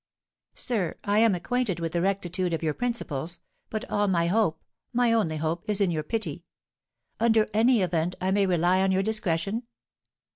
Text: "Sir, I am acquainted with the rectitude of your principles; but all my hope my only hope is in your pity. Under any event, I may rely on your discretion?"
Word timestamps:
"Sir, 0.55 0.97
I 1.03 1.19
am 1.19 1.35
acquainted 1.35 1.79
with 1.79 1.91
the 1.91 2.01
rectitude 2.01 2.53
of 2.53 2.63
your 2.63 2.73
principles; 2.73 3.39
but 3.69 3.87
all 3.87 4.07
my 4.07 4.25
hope 4.25 4.59
my 4.91 5.13
only 5.13 5.37
hope 5.37 5.63
is 5.69 5.79
in 5.79 5.91
your 5.91 6.01
pity. 6.01 6.43
Under 7.19 7.47
any 7.53 7.83
event, 7.83 8.15
I 8.19 8.31
may 8.31 8.47
rely 8.47 8.81
on 8.81 8.91
your 8.91 9.03
discretion?" 9.03 9.61